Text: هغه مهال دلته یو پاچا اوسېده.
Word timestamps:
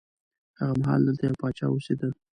هغه 0.59 0.73
مهال 0.81 1.01
دلته 1.07 1.23
یو 1.25 1.39
پاچا 1.41 1.65
اوسېده. 1.69 2.09